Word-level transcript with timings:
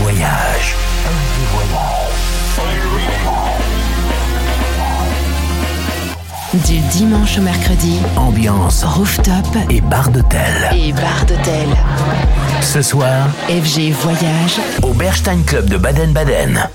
voyage. 0.00 0.74
Du 6.66 6.78
dimanche 6.78 7.38
au 7.38 7.42
mercredi, 7.42 7.98
ambiance 8.16 8.84
rooftop 8.84 9.34
et 9.68 9.80
bar 9.82 10.08
d'hôtel. 10.10 10.70
Et 10.74 10.92
bar 10.92 11.24
d'hôtel. 11.26 11.68
Ce 12.62 12.80
soir, 12.82 13.28
FG 13.48 13.92
Voyage 13.92 14.60
au 14.82 14.92
Berstein 14.94 15.42
Club 15.42 15.68
de 15.68 15.76
Baden-Baden. 15.76 16.68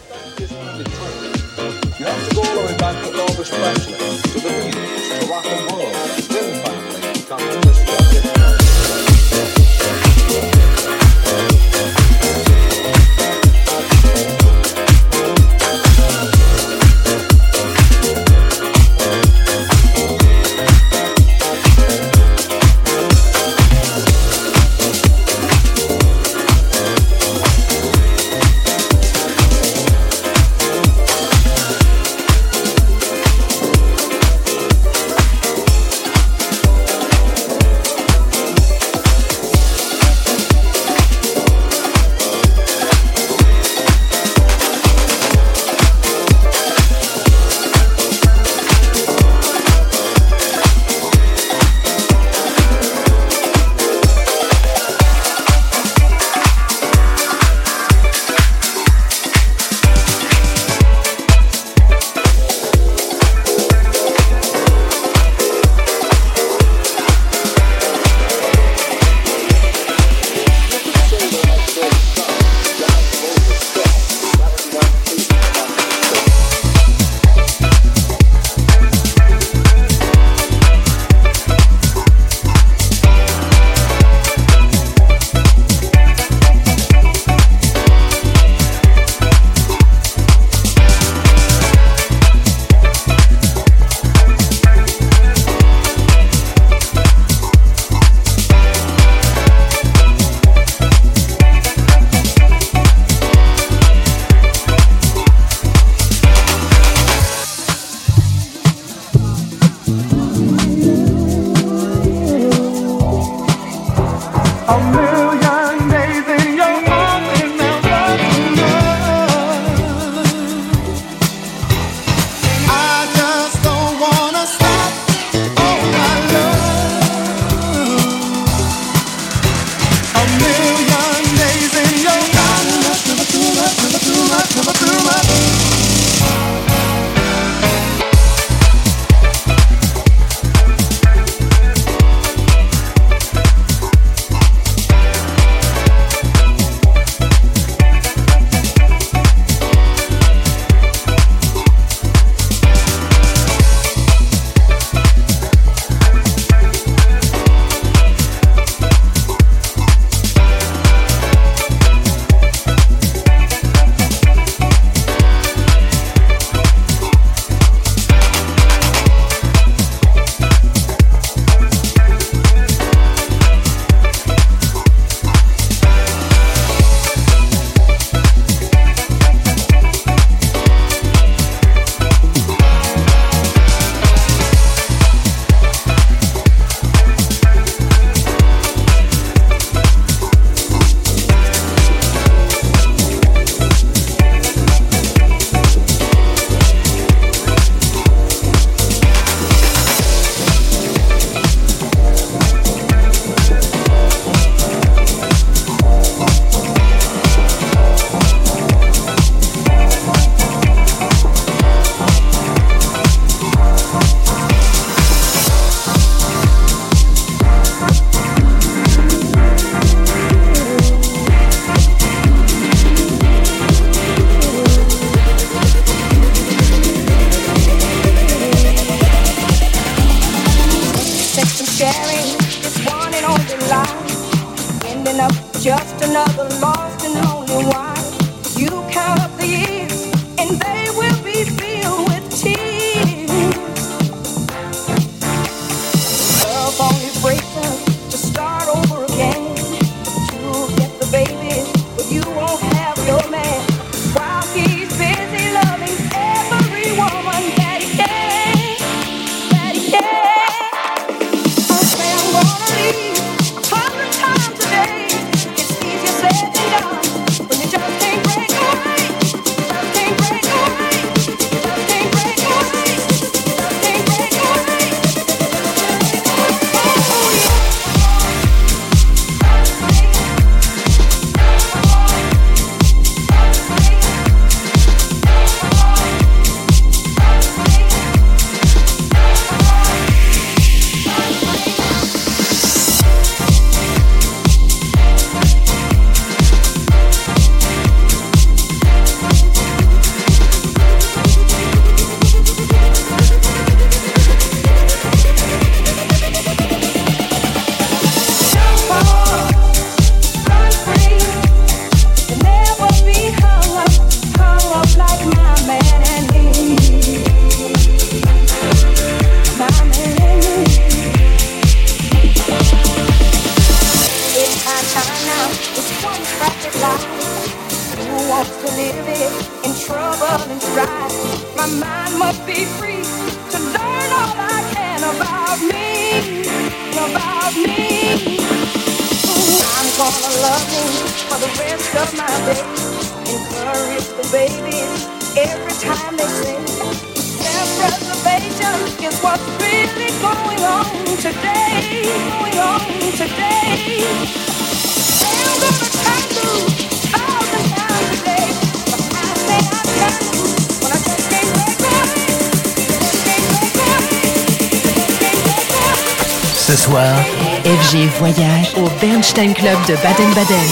Club 369.55 369.85
de 369.87 369.95
Baden-Baden. 369.95 370.64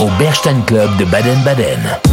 au 0.00 0.08
Berstein 0.18 0.60
Club 0.66 0.96
de 0.98 1.04
Baden-Baden. 1.04 2.05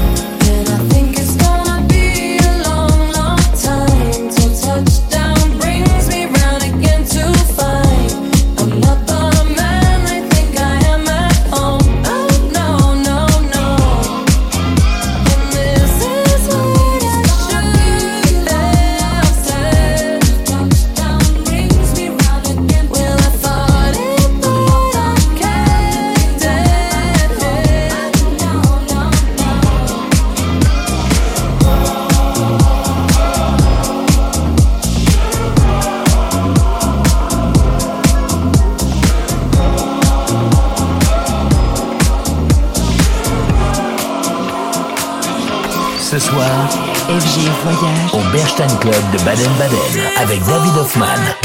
Baden 49.26 49.54
Baden 49.58 49.78
avec 50.18 50.44
David 50.44 50.78
Hoffman. 50.78 51.43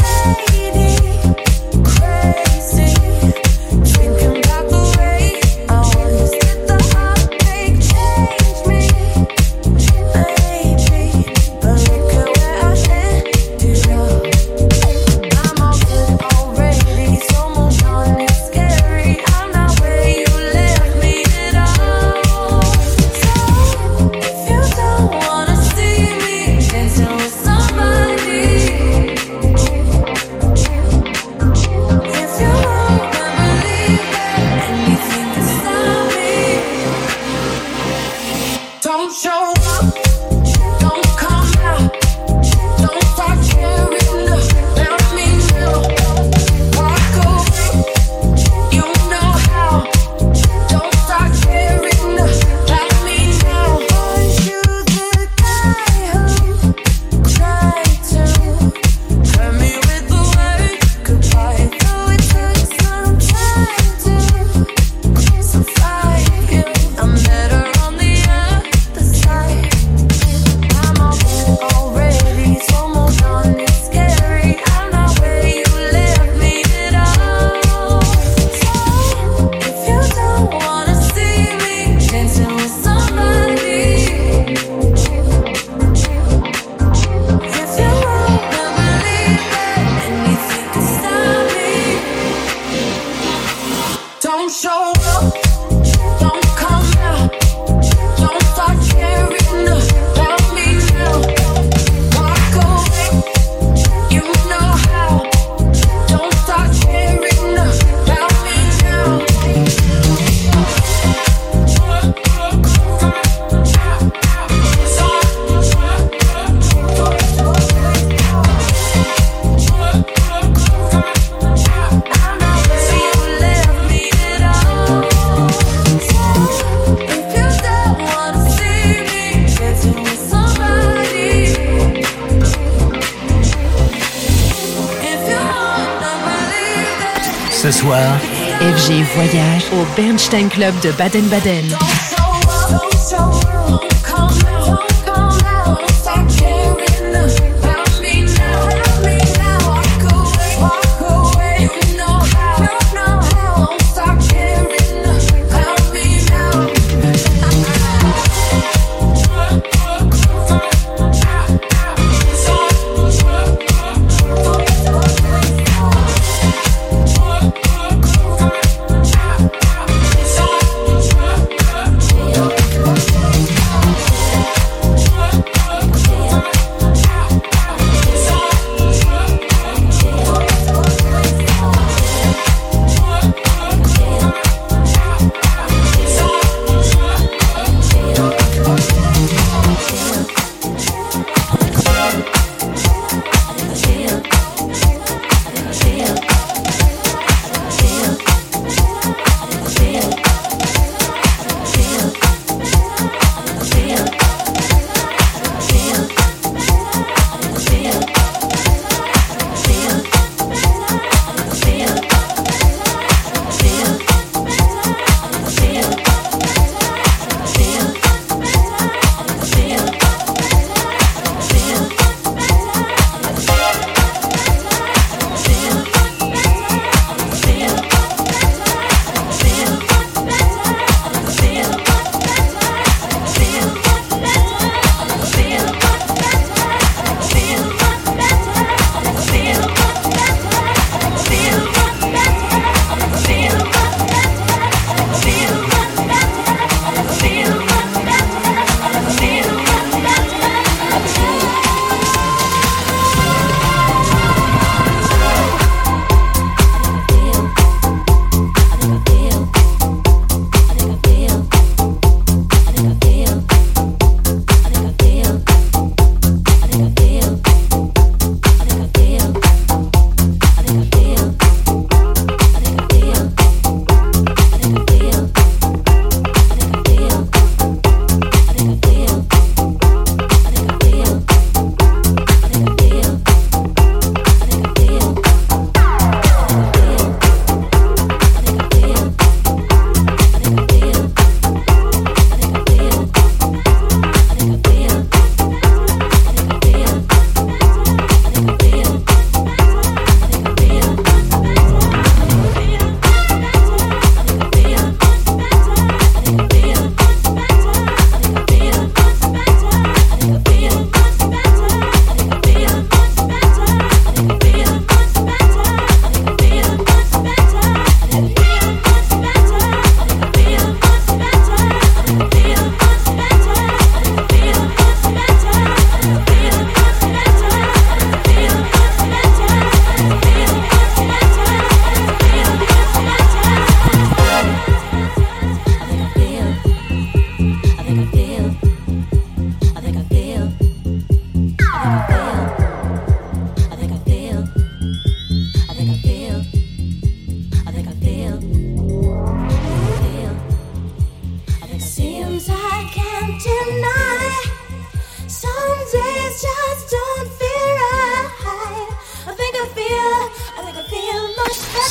FG 137.89 139.03
Voyage 139.15 139.65
au 139.73 139.87
Bernstein 139.97 140.49
Club 140.49 140.75
de 140.81 140.91
Baden-Baden. 140.93 141.98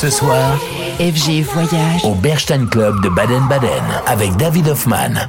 ce 0.10 0.20
soir 0.20 0.58
FG 1.00 1.44
Voyage 1.54 2.06
au 2.06 2.16
Berstein 2.16 2.66
Club 2.68 2.96
de 3.04 3.10
Baden-Baden 3.10 3.84
avec 4.06 4.38
David 4.38 4.70
Hoffman. 4.70 5.28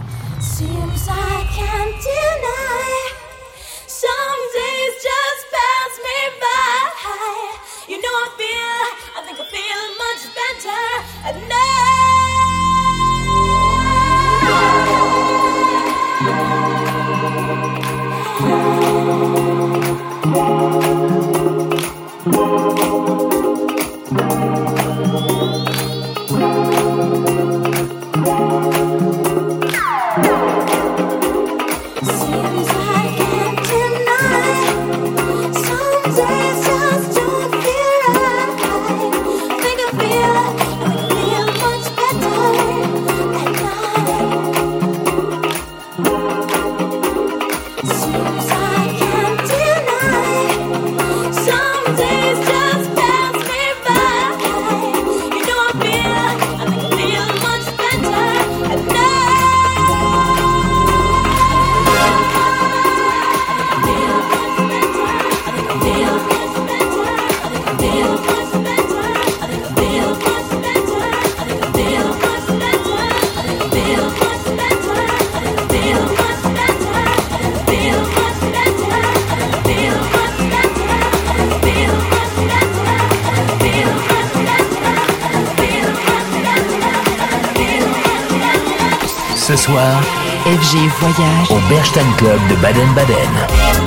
Bernstein 91.79 92.13
Club 92.17 92.41
de 92.49 92.57
Baden-Baden. 92.57 93.78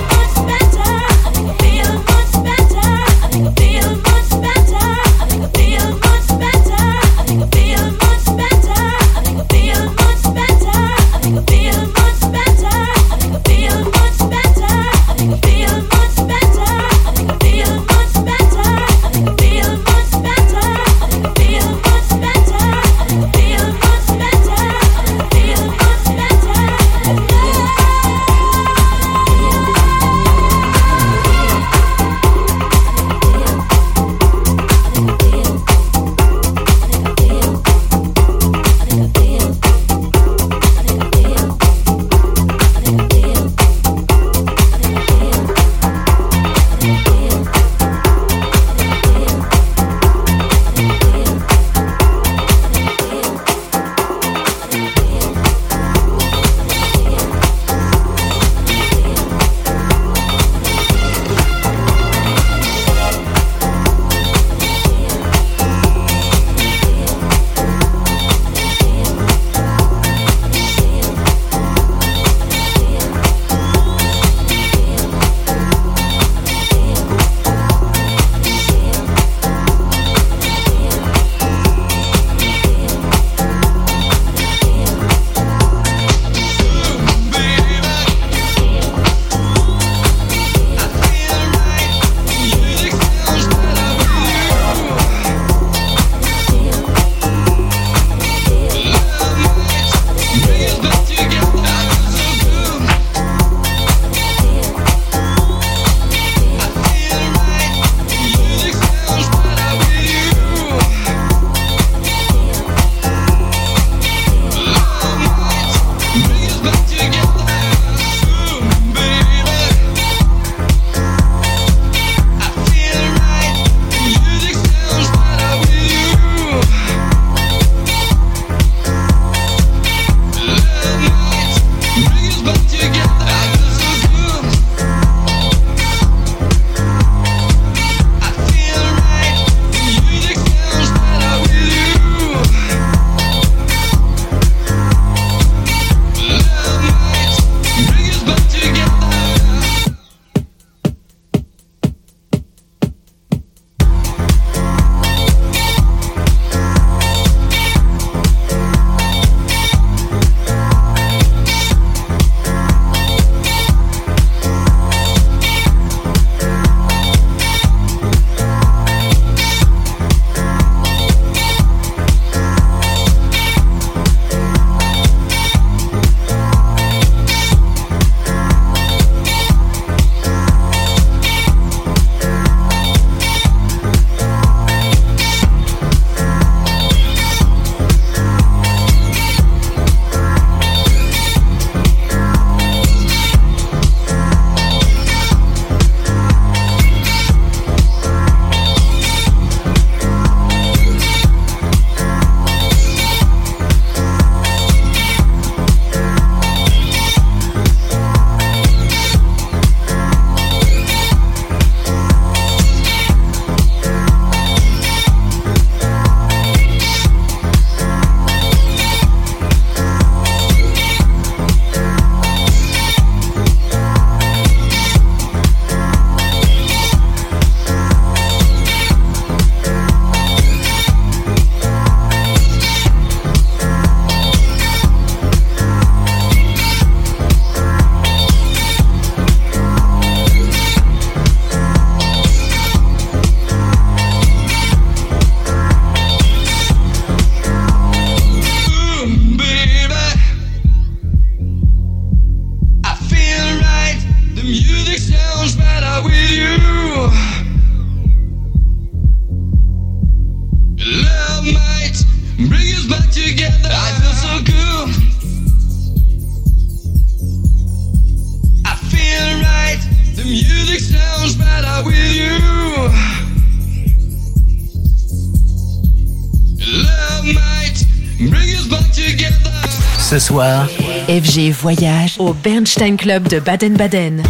FG 281.11 281.51
Voyage 281.51 282.15
au 282.19 282.31
Bernstein 282.33 282.95
Club 282.95 283.27
de 283.27 283.41
Baden-Baden. 283.41 284.23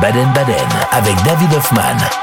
Baden-Baden 0.00 0.68
avec 0.92 1.16
David 1.24 1.54
Hoffman. 1.54 2.17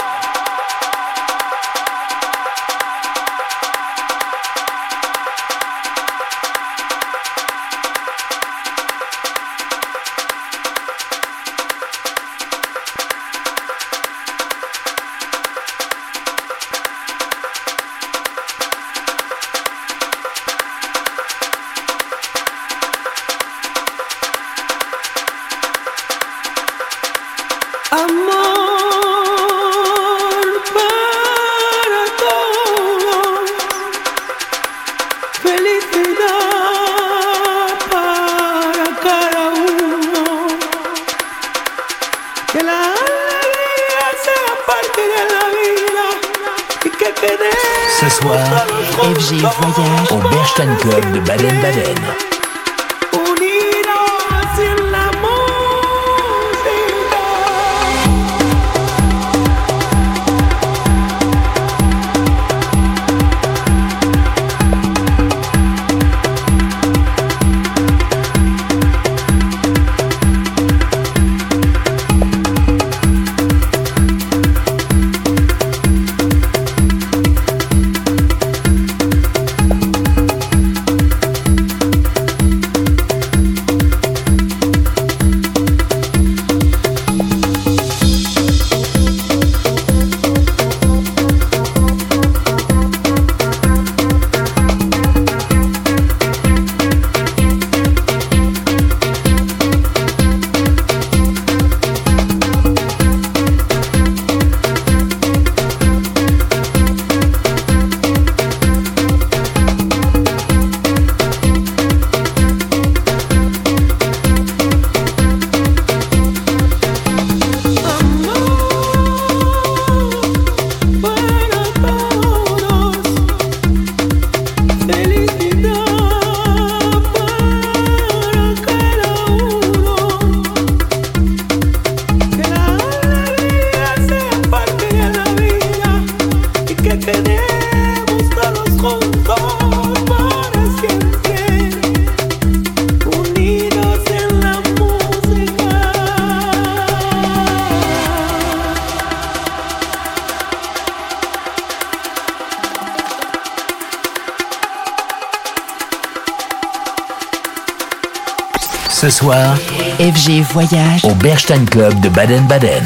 Soir, 159.15 159.55
FG 159.97 160.41
Voyage 160.51 161.05
au 161.05 161.15
Berstein 161.15 161.63
Club 161.65 161.97
de 162.01 162.09
Baden-Baden. 162.09 162.83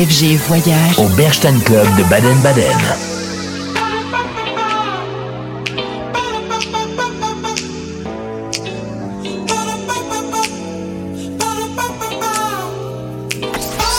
FG 0.00 0.38
Voyage 0.48 0.98
au 0.98 1.08
Berstein 1.08 1.58
Club 1.60 1.86
de 1.98 2.02
Baden-Baden. 2.04 2.64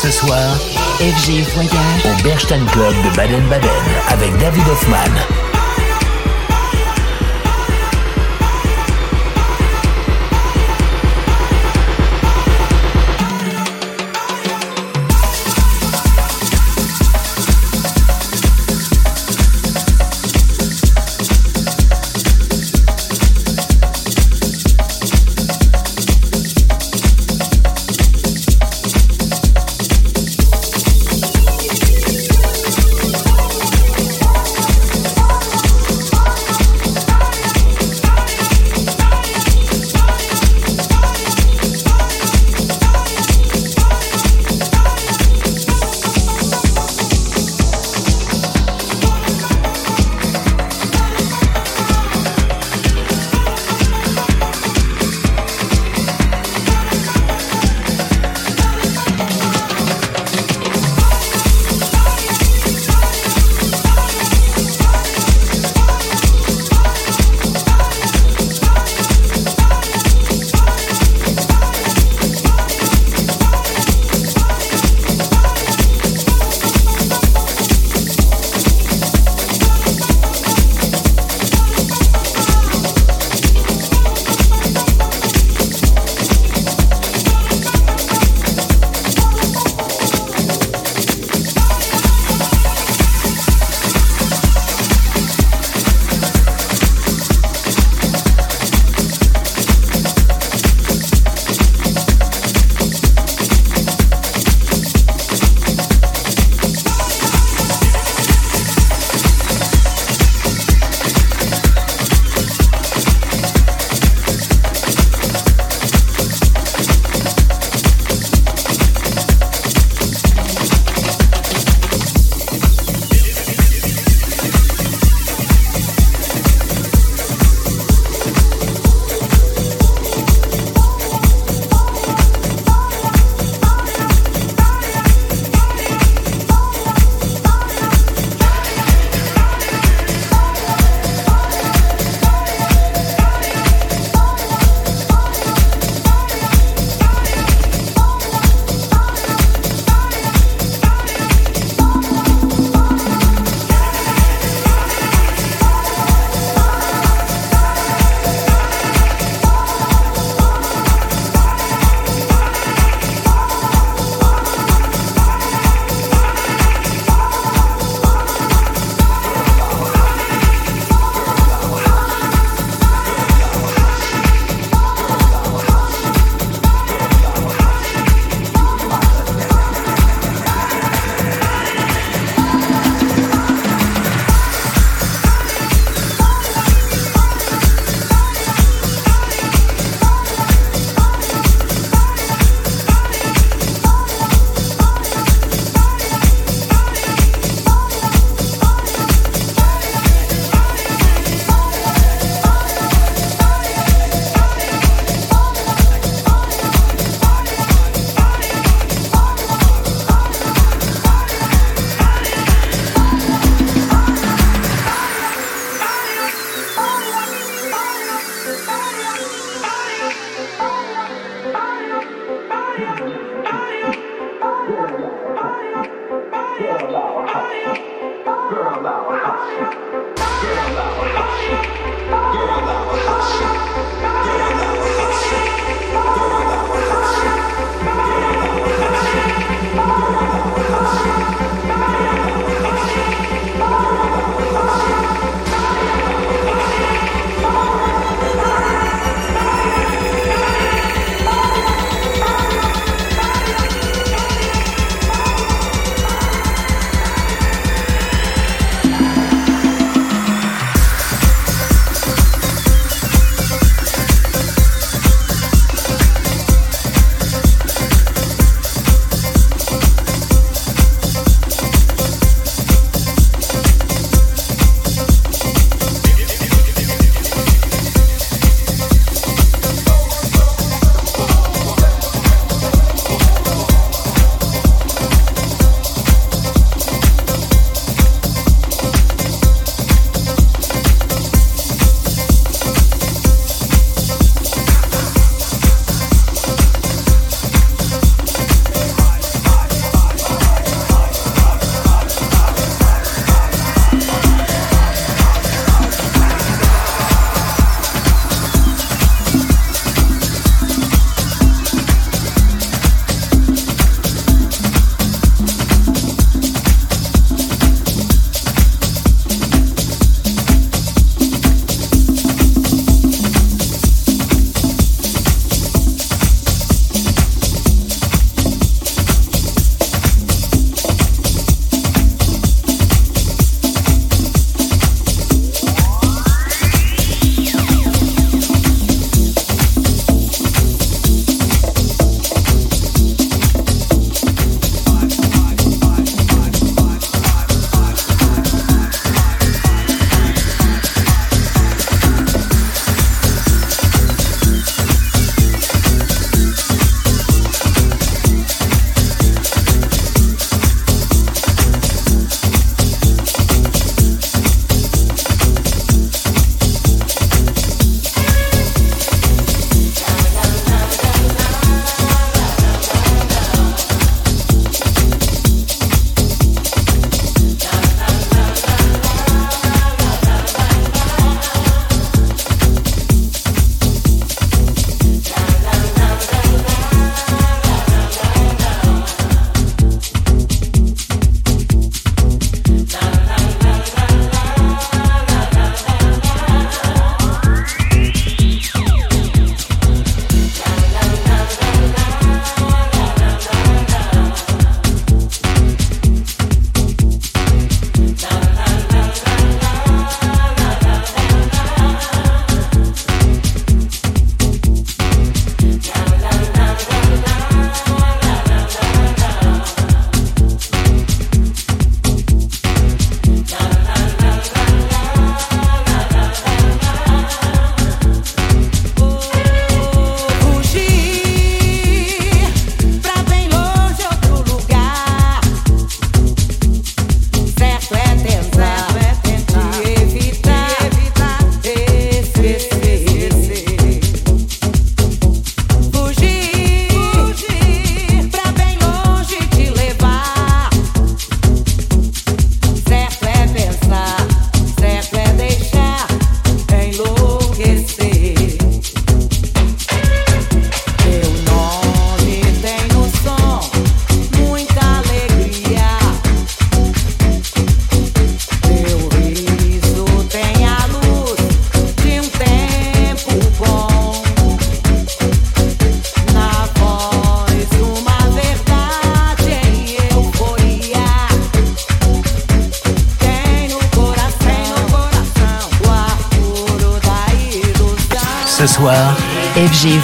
Ce 0.02 0.10
soir, 0.10 0.58
FG 0.98 1.44
Voyage 1.54 2.06
au 2.06 2.24
Berstein 2.24 2.66
Club 2.72 2.96
de 3.04 3.16
Baden-Baden 3.16 3.70
avec 4.10 4.36
David 4.40 4.68
Hoffman. 4.70 5.41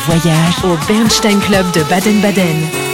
Voyage 0.08 0.64
au 0.64 0.78
Bernstein 0.88 1.38
Club 1.42 1.70
de 1.74 1.84
Baden-Baden. 1.84 2.87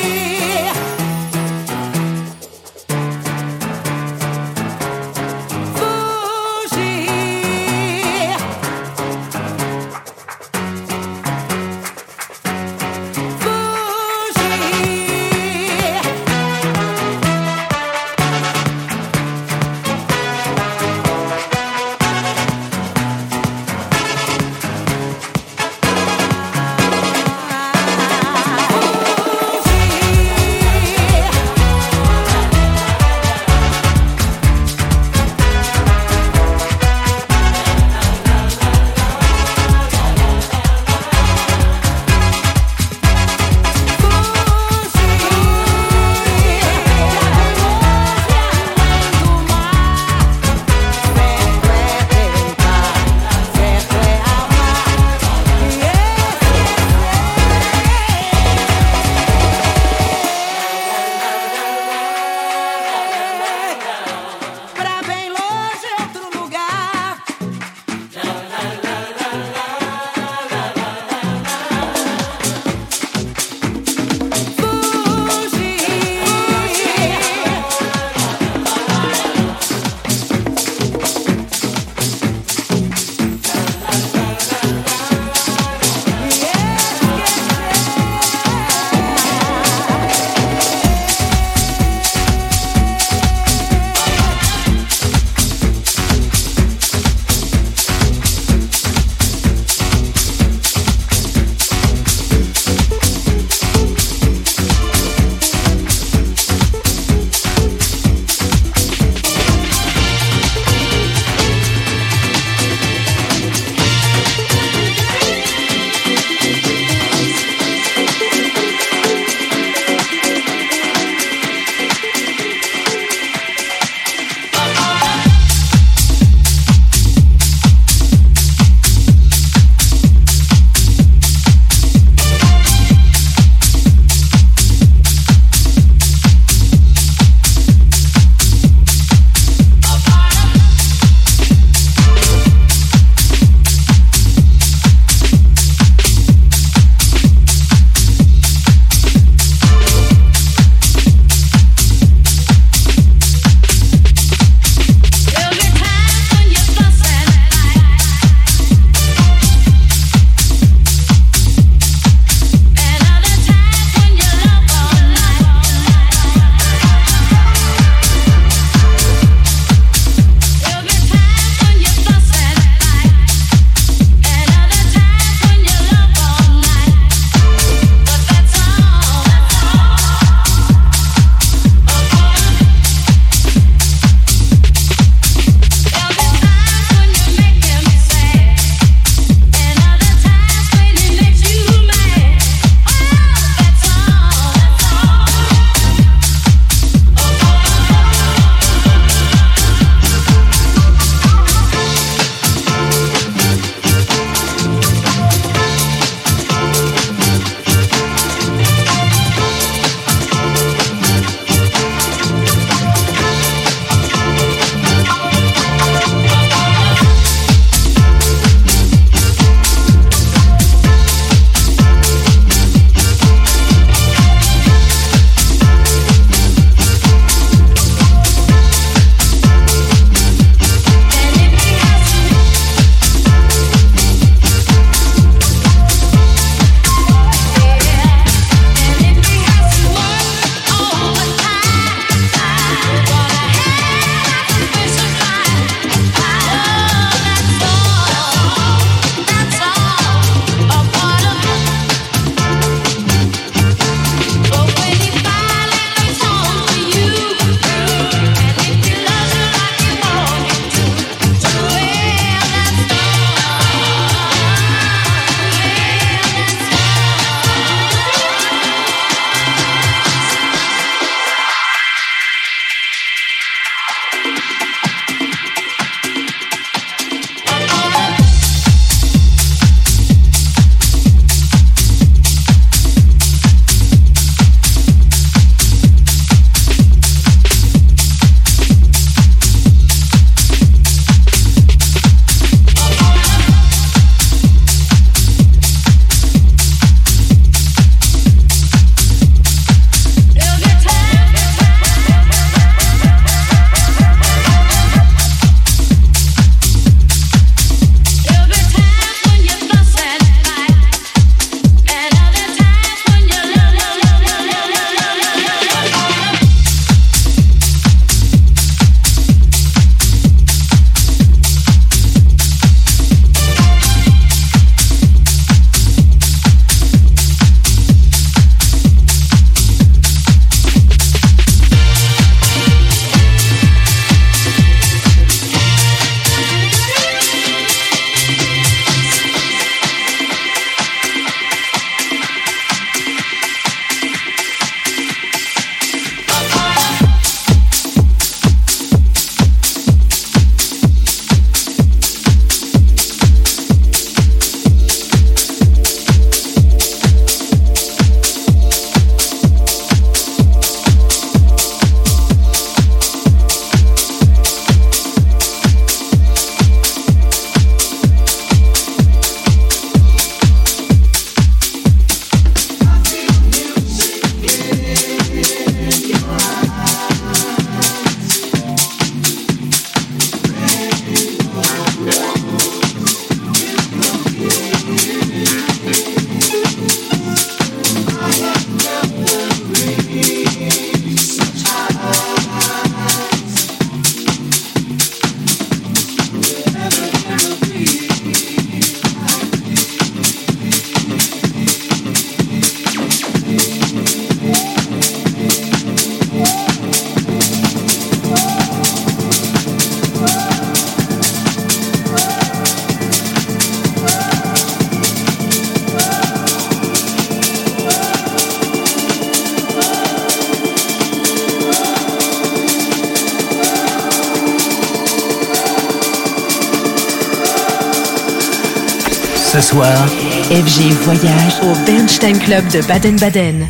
Au 431.63 431.85
Bernstein 431.85 432.37
Club 432.39 432.67
de 432.69 432.81
Baden-Baden. 432.87 433.67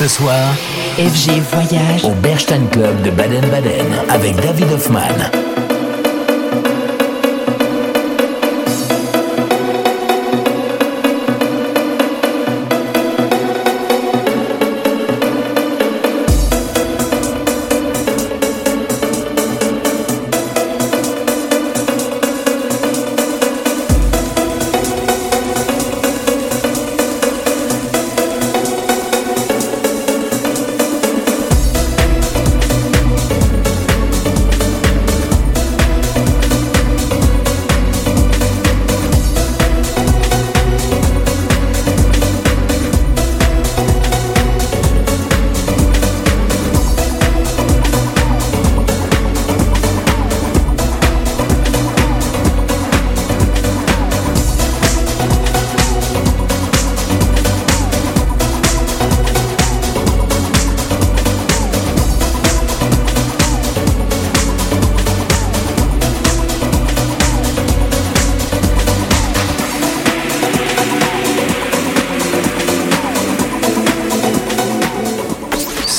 ce 0.00 0.08
soir, 0.08 0.54
FG 0.96 1.42
Voyage 1.52 2.04
au 2.04 2.14
Berstein 2.22 2.66
Club 2.72 3.02
de 3.02 3.10
Baden-Baden 3.10 3.86
avec 4.08 4.34
David 4.36 4.72
Hoffman. 4.72 5.49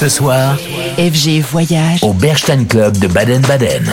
Ce 0.02 0.10
soir, 0.10 0.58
FG 0.98 1.42
Voyage 1.42 2.00
au 2.02 2.12
Berstein 2.12 2.66
Club 2.66 2.98
de 2.98 3.06
Baden-Baden. 3.06 3.86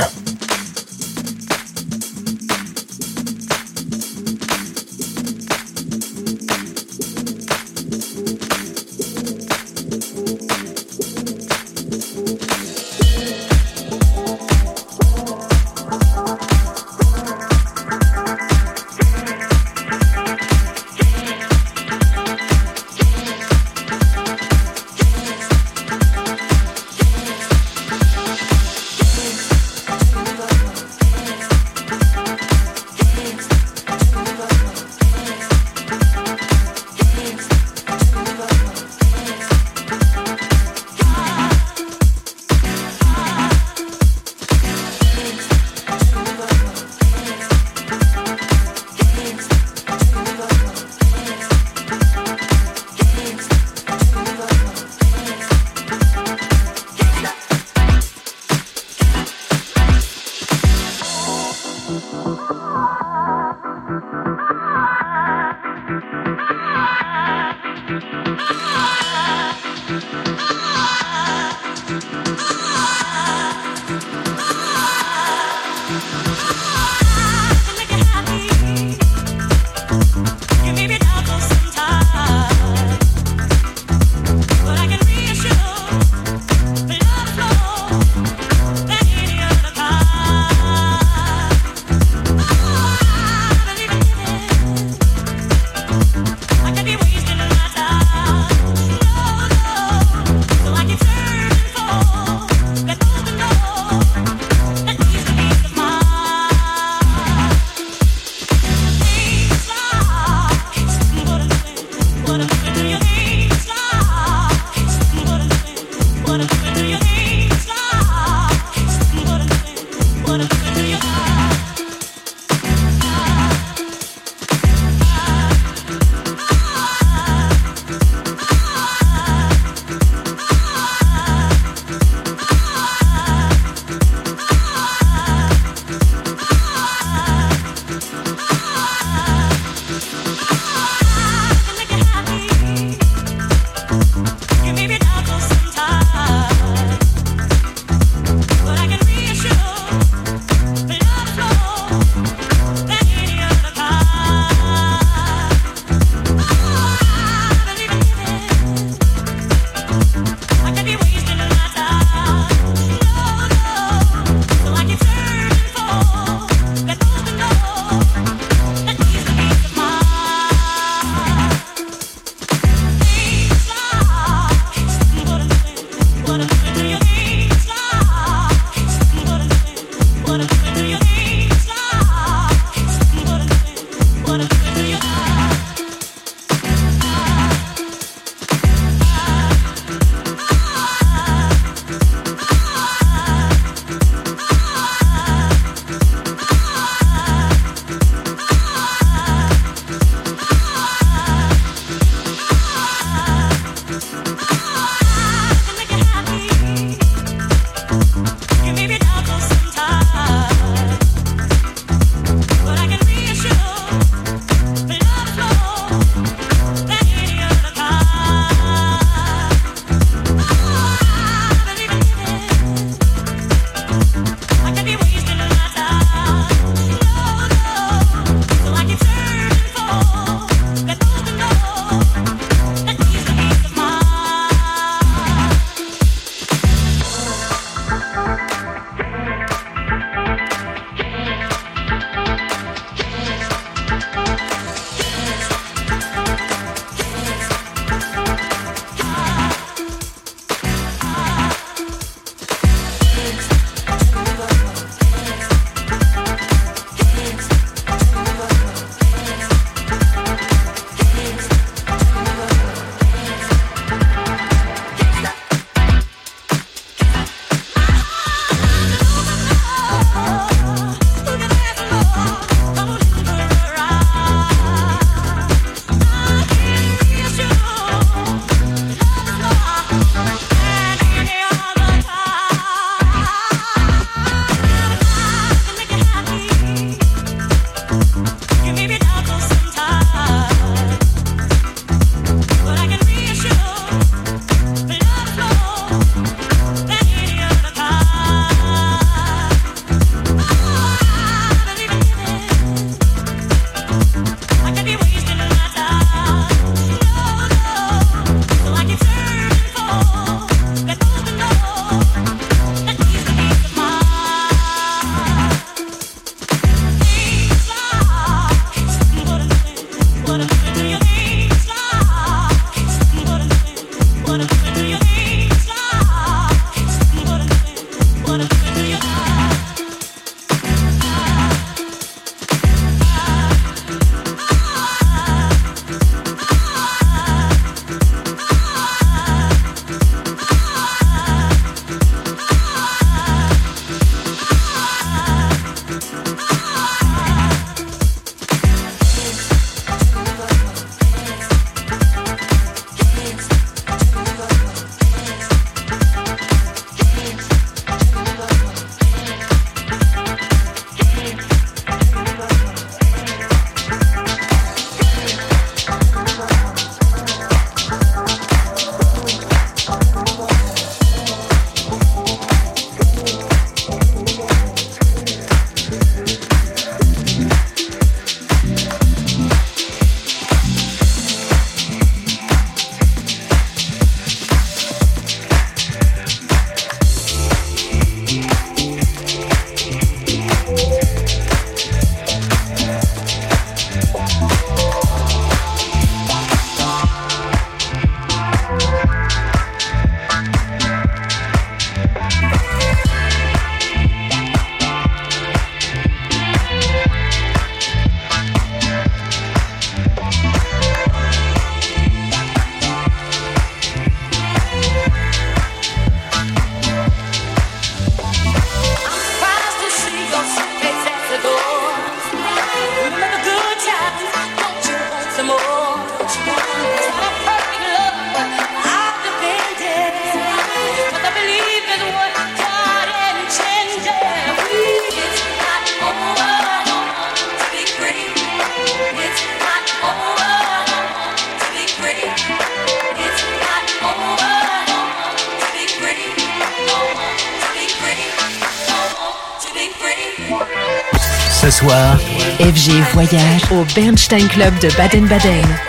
FG 451.80 452.90
Voyage 453.12 453.62
au 453.70 453.84
Bernstein 453.94 454.48
Club 454.48 454.76
de 454.80 454.88
Baden-Baden. 454.96 455.87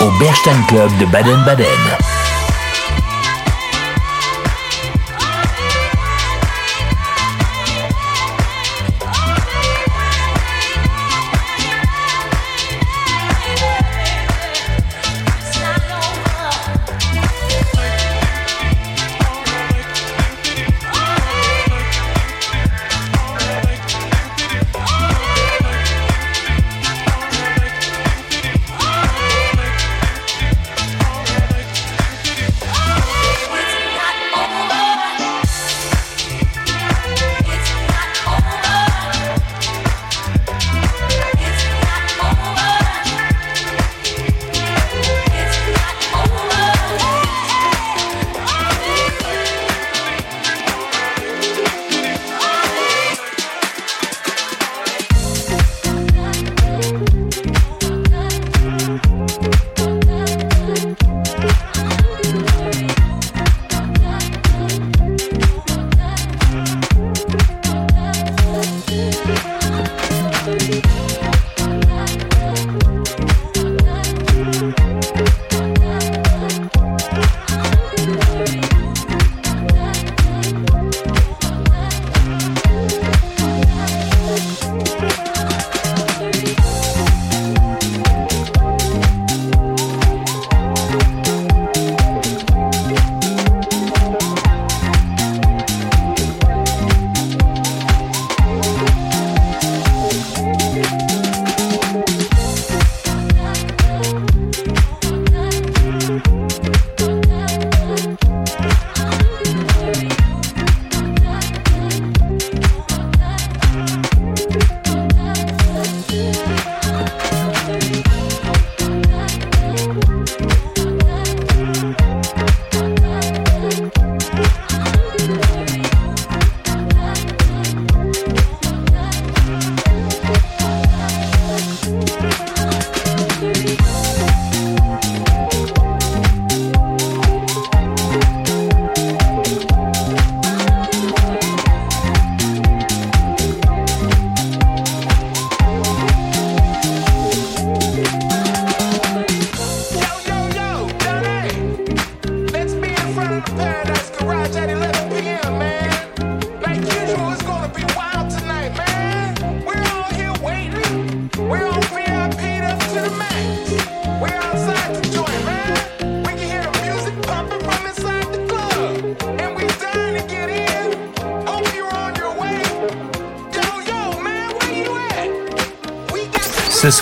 au 0.00 0.10
Berstein 0.18 0.64
Club 0.66 0.90
de 0.98 1.04
Baden-Baden. 1.06 2.11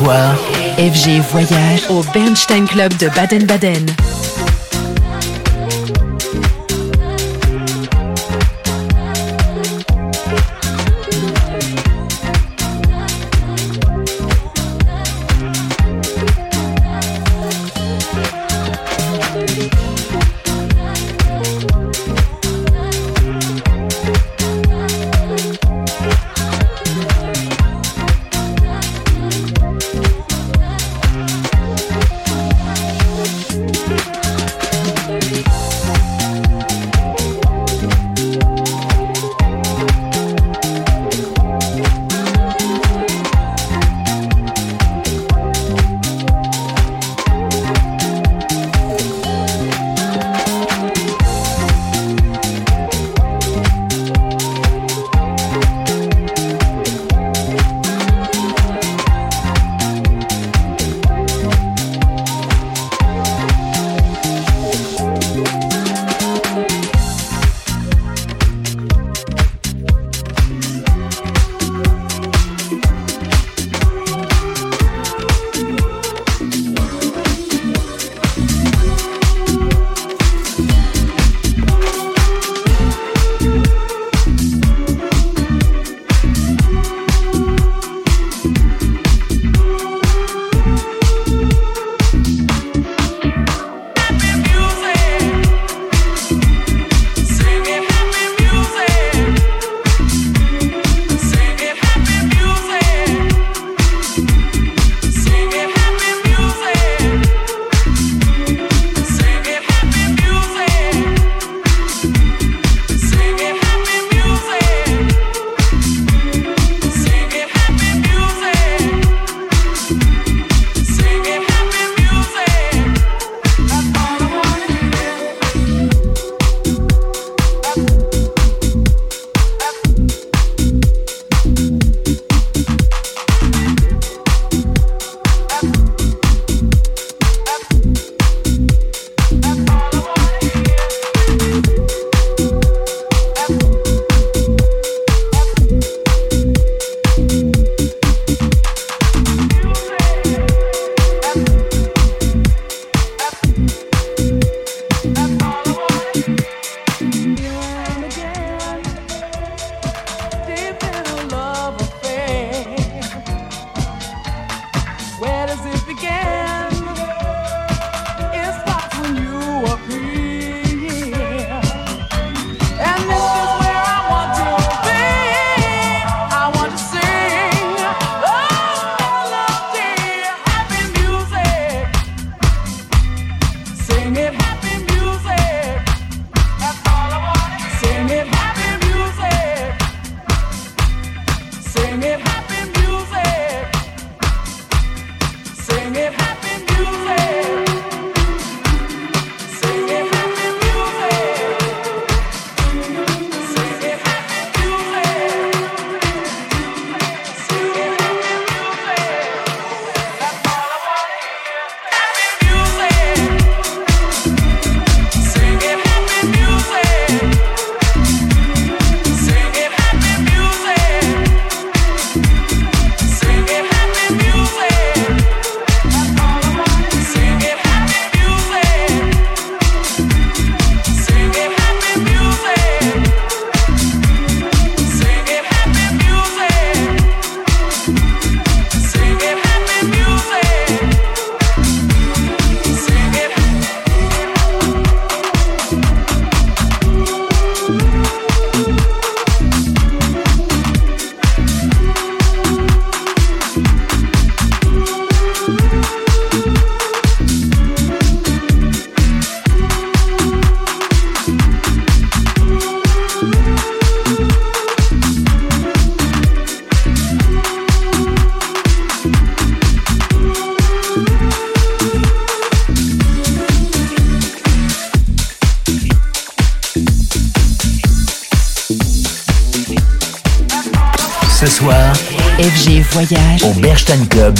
FG 0.03 1.21
Voyage 1.31 1.91
au 1.91 2.03
Bernstein 2.15 2.67
Club 2.67 2.97
de 2.97 3.09
Baden-Baden. 3.09 3.87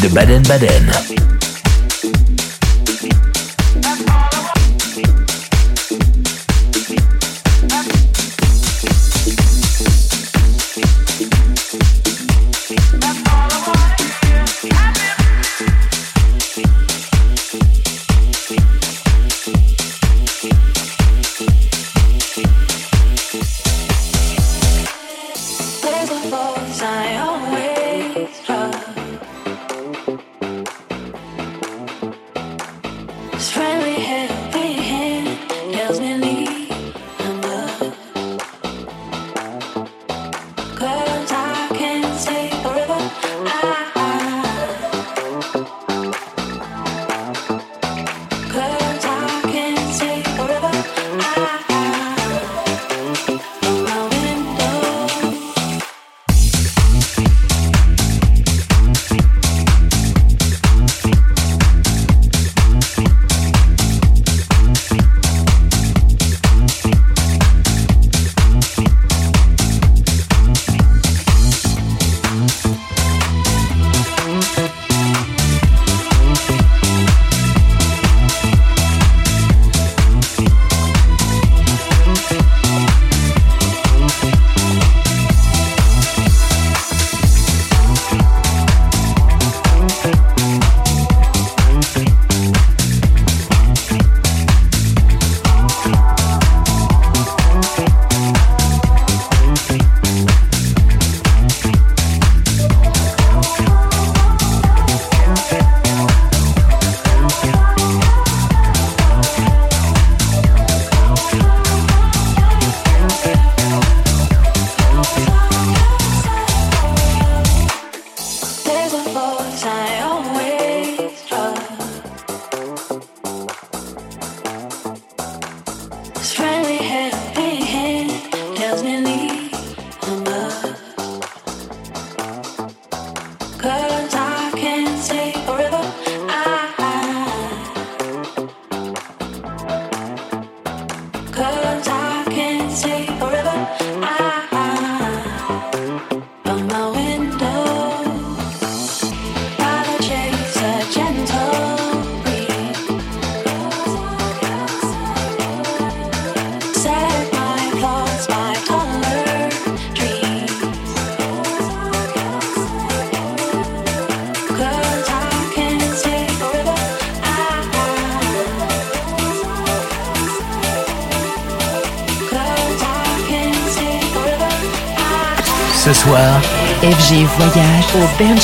De 0.03 0.09
Baden-Baden. 0.09 1.10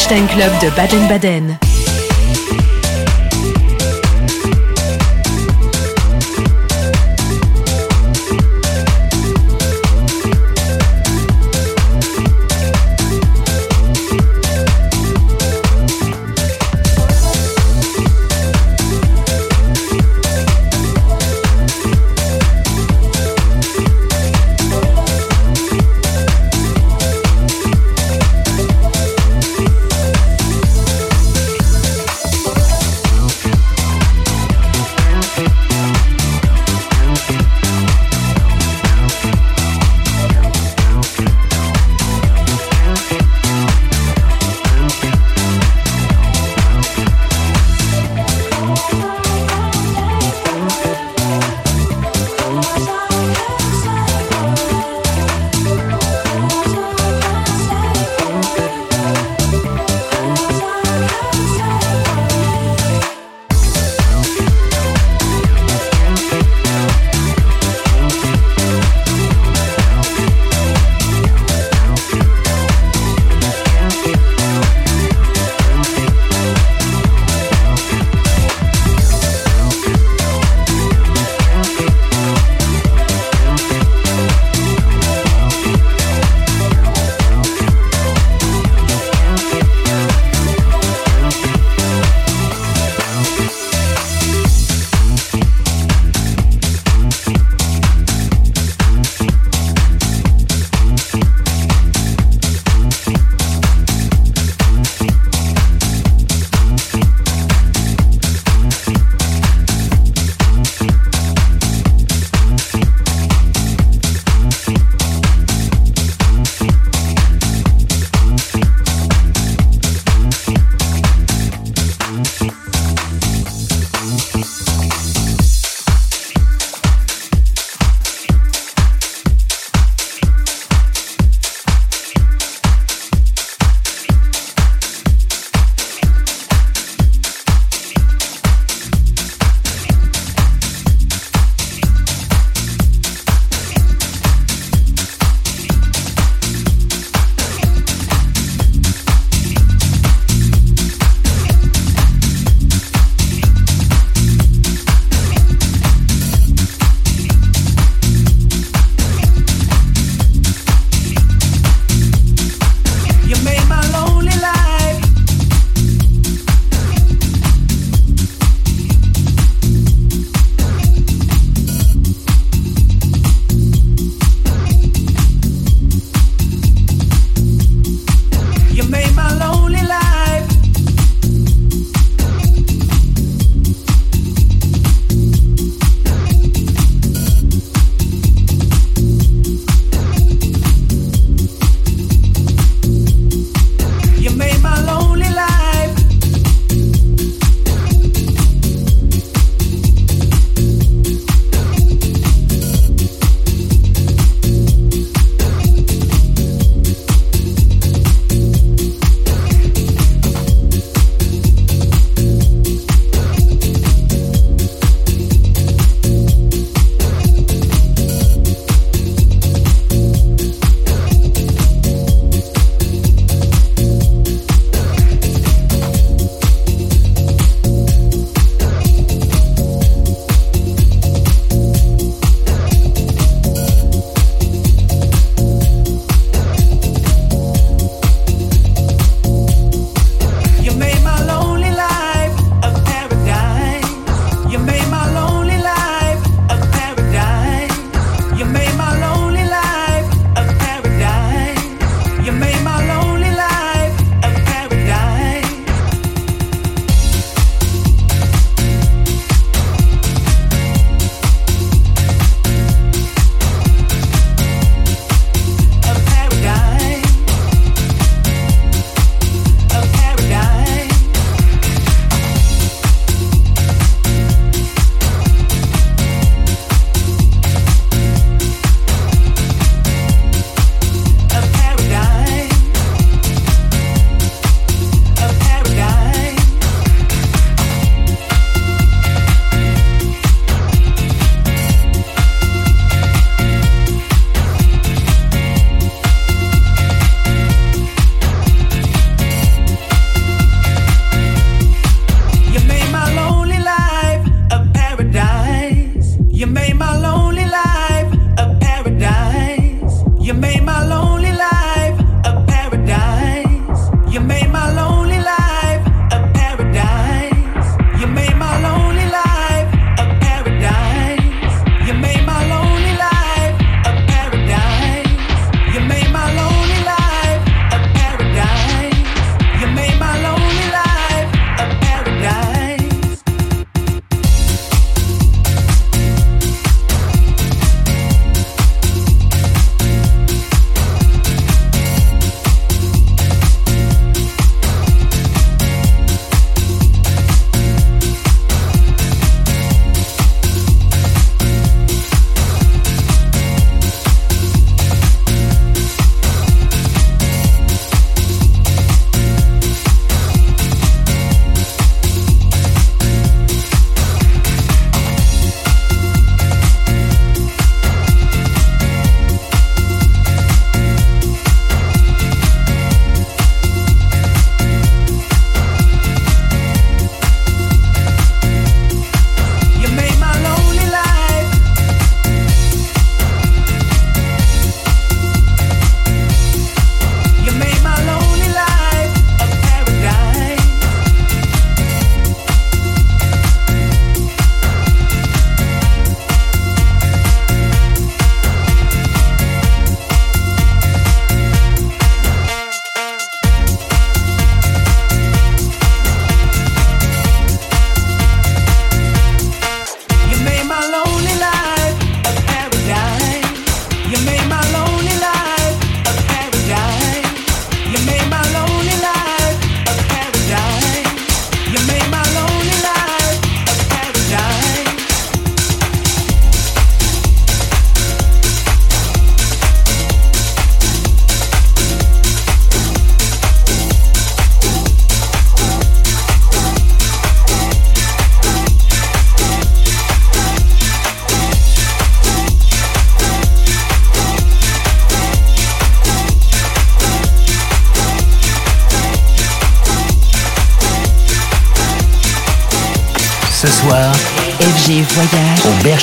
Au 0.06 0.14
Bernstein 0.14 0.26
Club 0.28 0.52
de 0.60 0.76
Baden-Baden. 0.76 1.65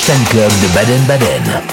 Berstein 0.06 0.24
Club 0.26 0.52
de 0.60 0.68
Baden-Baden. 0.74 1.63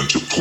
Euh, 0.00 0.06
to 0.06 0.39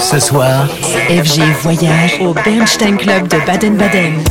Ce 0.00 0.18
soir, 0.18 0.66
FG 1.08 1.42
Voyage 1.62 2.18
au 2.20 2.32
Bernstein 2.32 2.96
Club 2.96 3.28
de 3.28 3.38
Baden-Baden. 3.46 4.22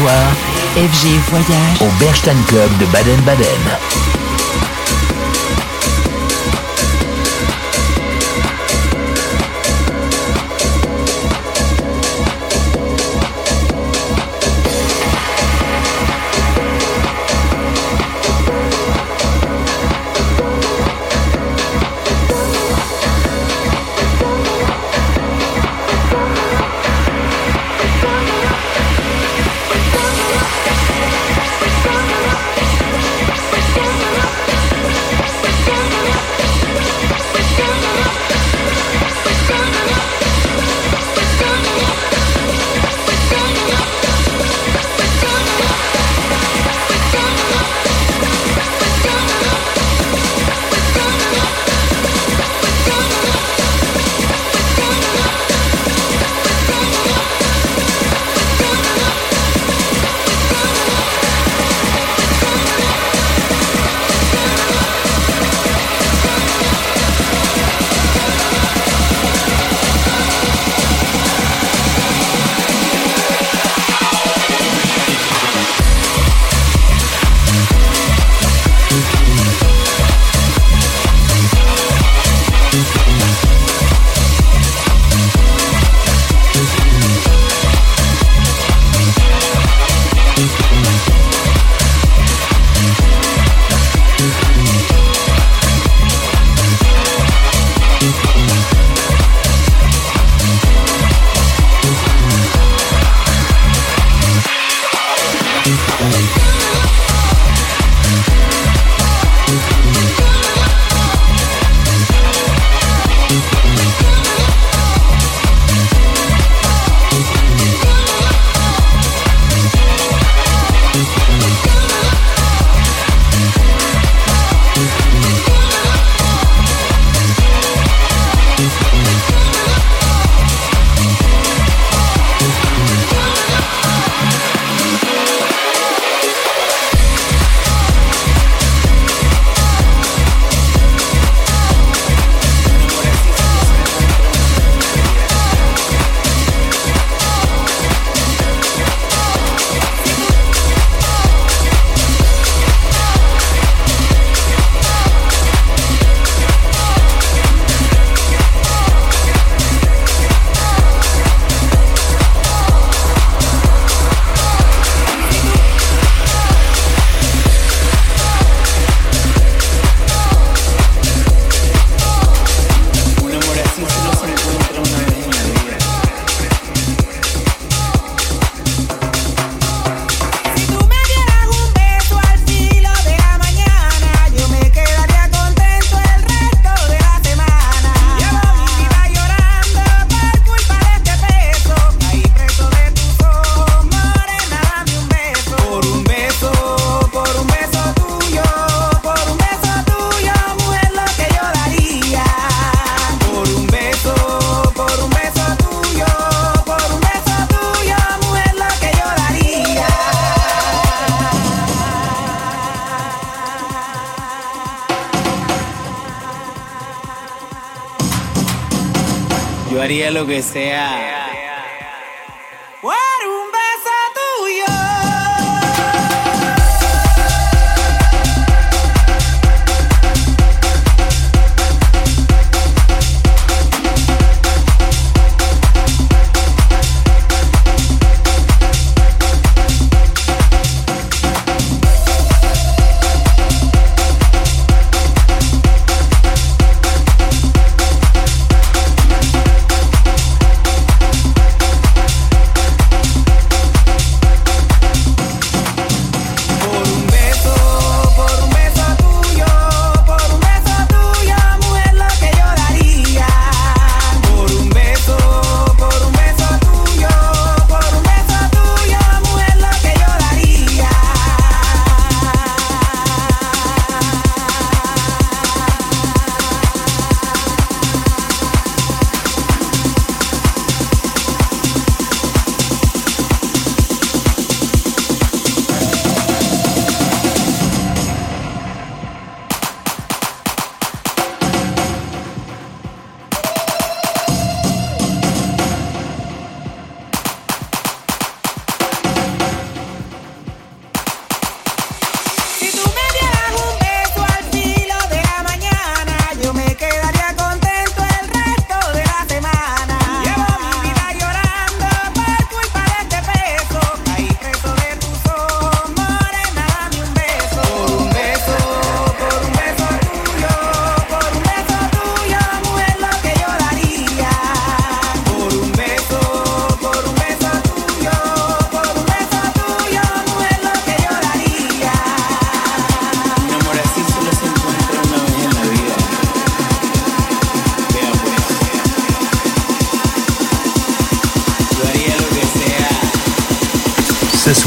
Soir, 0.00 0.32
FG 0.76 1.08
Voyage 1.30 1.82
au 1.82 1.90
Bernstein 1.98 2.42
Club 2.46 2.70
de 2.78 2.86
Baden-Baden. 2.86 4.09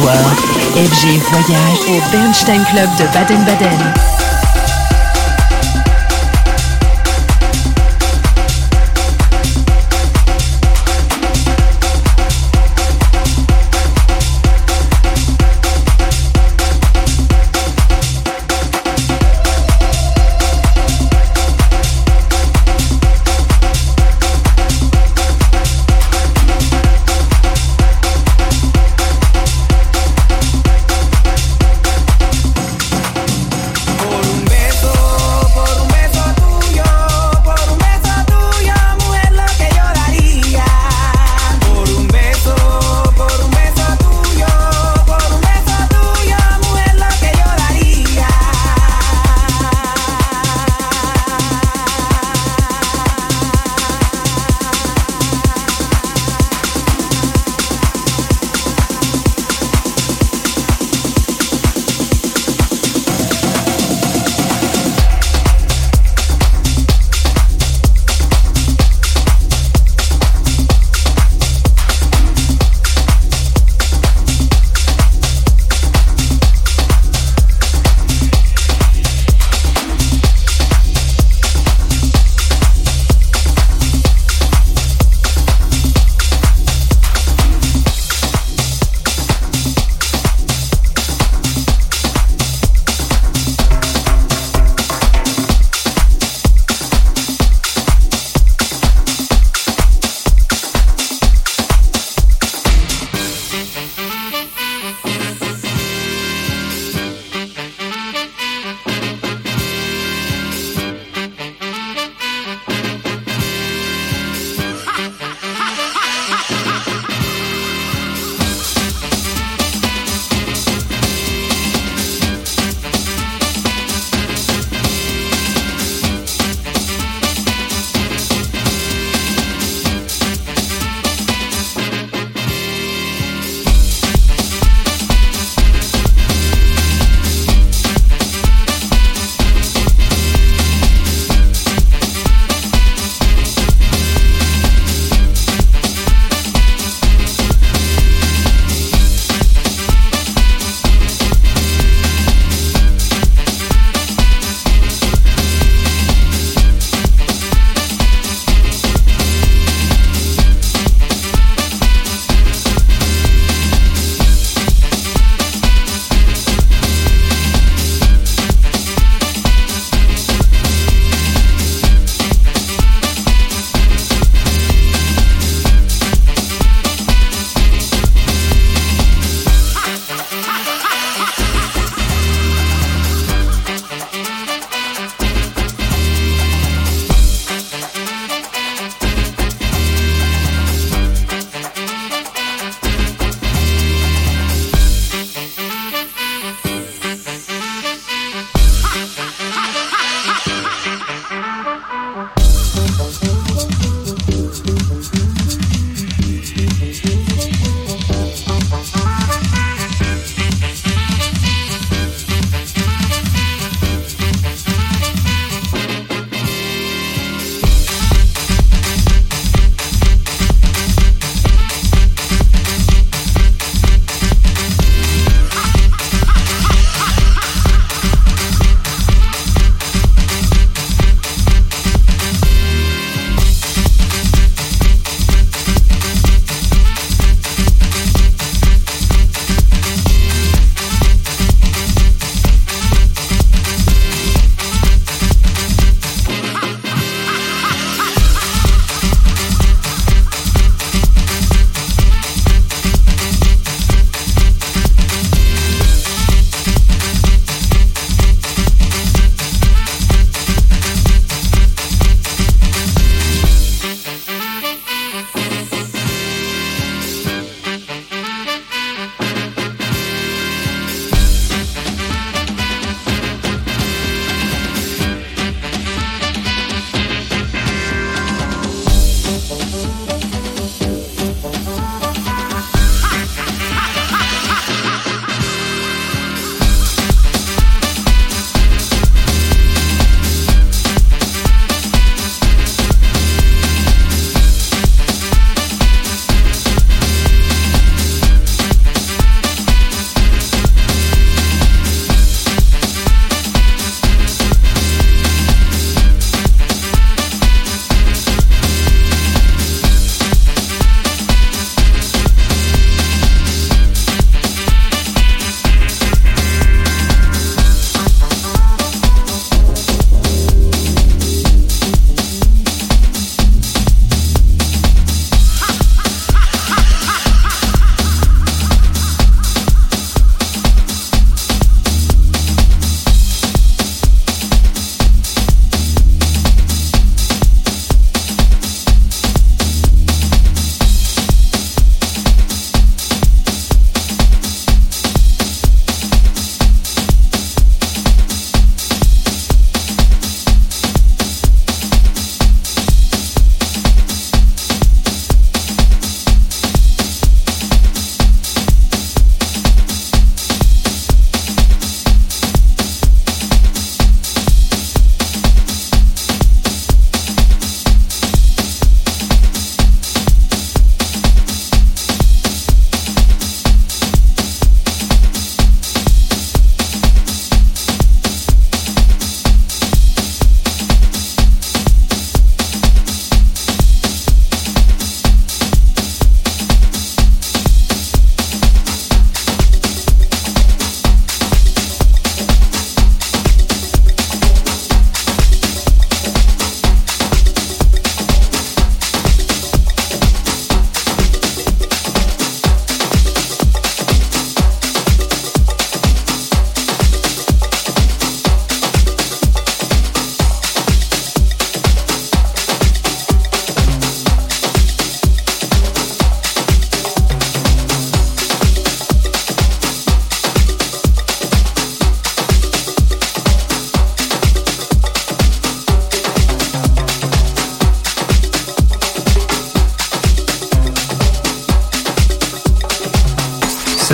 FG 0.04 1.22
Voyage 1.32 1.80
au 1.88 2.12
Bernstein 2.12 2.62
Club 2.66 2.90
de 2.98 3.06
Baden-Baden. 3.14 4.23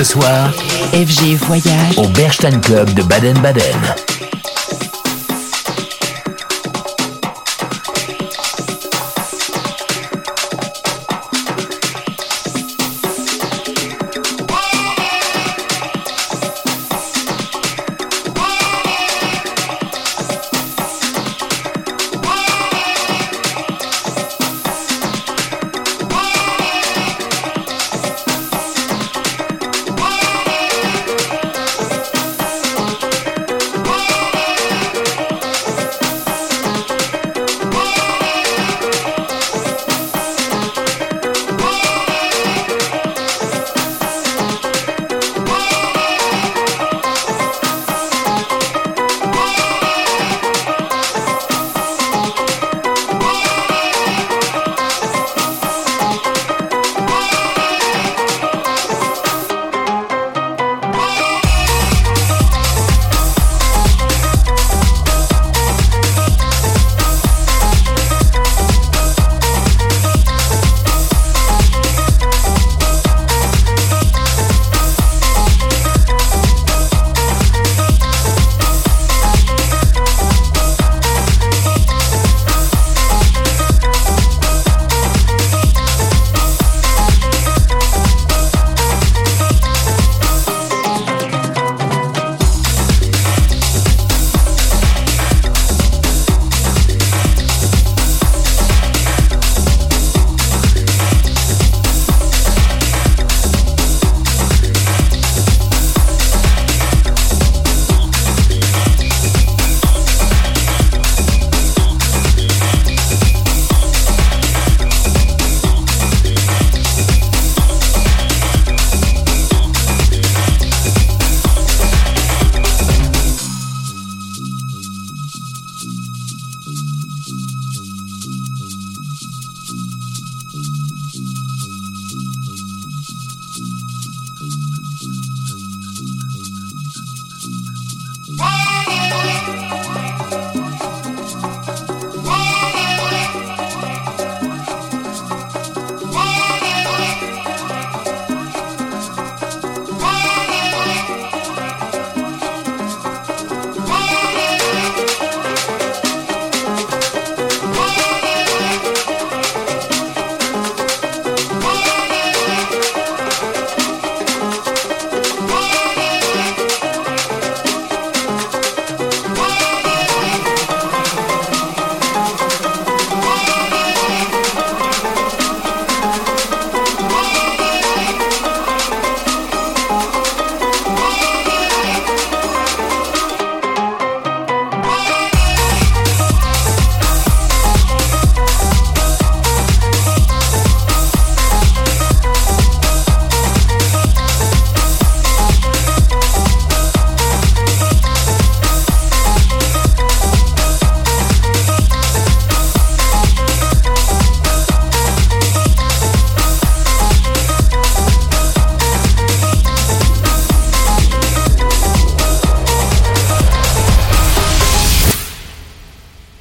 Soir 0.03 0.51
FG 0.93 1.35
Voyage 1.35 1.97
au 1.97 2.07
Bernstein 2.07 2.61
Club 2.61 2.93
de 2.93 3.03
Baden-Baden. 3.03 4.18